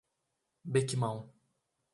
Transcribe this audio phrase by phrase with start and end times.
[0.63, 1.29] Bequimão